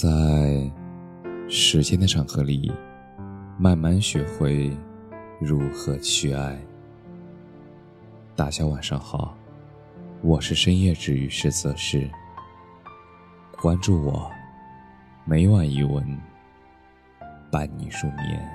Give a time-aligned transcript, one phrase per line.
[0.00, 0.72] 在
[1.46, 2.72] 时间的长河里，
[3.58, 4.74] 慢慢学会
[5.38, 6.58] 如何去爱。
[8.34, 9.36] 大家晚上好，
[10.22, 12.10] 我是深夜治愈师泽是。
[13.60, 14.30] 关注我，
[15.26, 16.02] 每晚一文
[17.52, 18.50] 伴你入眠。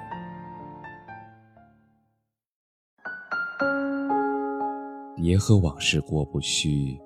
[5.15, 6.99] 别和往事过不去，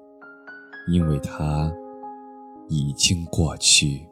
[0.88, 1.70] 因为它
[2.70, 4.08] 已经过去。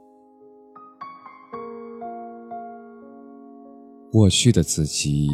[4.18, 5.30] 过去的自己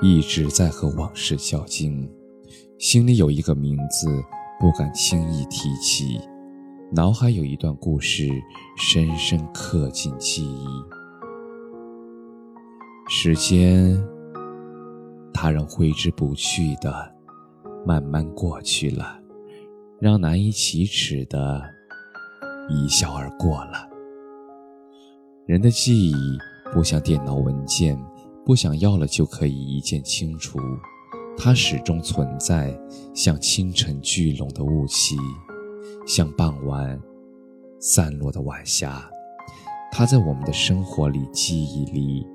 [0.00, 2.08] 一直在和往事较劲，
[2.78, 4.06] 心里有一个名字
[4.60, 6.20] 不敢轻易提起，
[6.92, 8.28] 脑海有一段故事
[8.76, 10.66] 深深刻进记忆。
[13.08, 14.00] 时间，
[15.34, 17.12] 它让挥之不去的
[17.84, 19.18] 慢慢过去了，
[19.98, 21.60] 让难以启齿的
[22.68, 23.88] 一笑而过了。
[25.44, 26.38] 人的记忆。
[26.72, 27.98] 不像电脑文件，
[28.44, 30.58] 不想要了就可以一键清除，
[31.36, 32.78] 它始终存在，
[33.14, 35.16] 像清晨聚拢的雾气，
[36.06, 37.00] 像傍晚
[37.80, 39.08] 散落的晚霞。
[39.92, 42.26] 它在我们的生活里、记忆里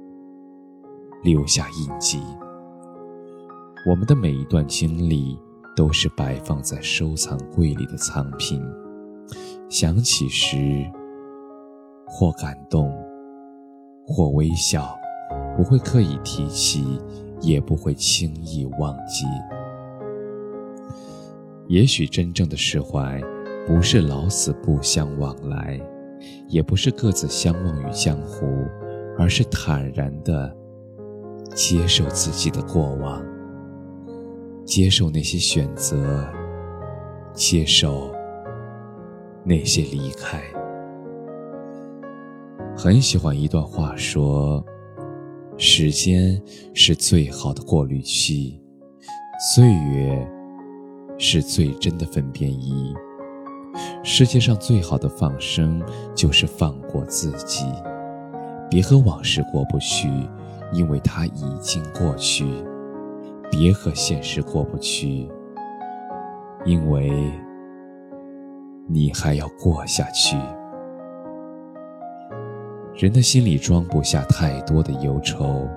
[1.22, 2.20] 留下印记。
[3.88, 5.38] 我们的每一段经历，
[5.76, 8.62] 都是摆放在收藏柜里的藏品，
[9.70, 10.90] 想起时，
[12.08, 12.92] 或感动。
[14.12, 15.00] 或微笑，
[15.56, 17.00] 不会刻意提起，
[17.40, 19.26] 也不会轻易忘记。
[21.68, 23.22] 也许真正的释怀，
[23.66, 25.80] 不是老死不相往来，
[26.50, 28.46] 也不是各自相忘于江湖，
[29.18, 30.54] 而是坦然的
[31.56, 33.24] 接受自己的过往，
[34.66, 36.28] 接受那些选择，
[37.34, 38.14] 接受
[39.46, 40.42] 那些离开。
[42.84, 44.66] 很喜欢一段话，说
[45.56, 46.42] ：“时间
[46.74, 48.60] 是最好的过滤器，
[49.54, 50.28] 岁月
[51.20, 52.92] 是最真的分辨仪。
[54.04, 55.80] 世界上最好的放生，
[56.16, 57.68] 就是放过自己。
[58.68, 60.10] 别和往事过不去，
[60.74, 62.46] 因为它已经过去；
[63.52, 65.30] 别和现实过不去，
[66.66, 67.32] 因为
[68.88, 70.36] 你还要过下去。”
[73.02, 75.68] 人的心里装不下太多的忧愁，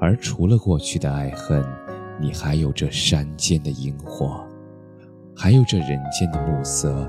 [0.00, 1.64] 而除了过去的爱恨，
[2.18, 4.44] 你还有这山间的萤火，
[5.36, 7.08] 还有这人间的暮色。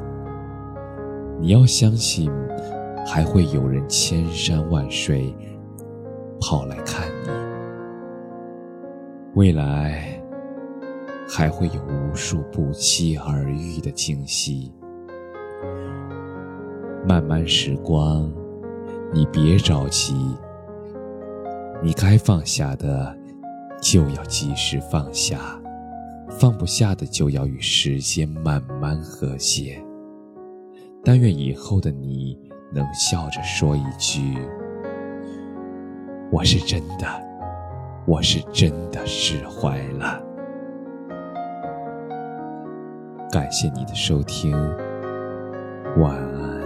[1.39, 2.31] 你要相信，
[3.03, 5.35] 还会有人千山万水
[6.39, 7.29] 跑来看你。
[9.33, 10.21] 未来
[11.27, 14.71] 还会有无数不期而遇的惊喜。
[17.03, 18.31] 漫漫时光。
[19.13, 20.15] 你别着急，
[21.83, 23.13] 你该放下的
[23.81, 25.59] 就要及时放下，
[26.29, 29.77] 放不下的就要与时间慢慢和谐。
[31.03, 32.39] 但愿以后的你
[32.71, 34.37] 能笑着说一句
[36.31, 37.05] ：“我是真的，
[38.05, 40.23] 我是真的释怀了。”
[43.29, 44.51] 感谢你的收听，
[45.97, 46.60] 晚安。